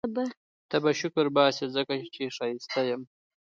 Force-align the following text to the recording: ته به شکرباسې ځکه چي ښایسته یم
ته 0.69 0.75
به 0.83 0.91
شکرباسې 0.99 1.65
ځکه 1.75 1.93
چي 2.13 2.23
ښایسته 2.35 2.81
یم 2.89 3.01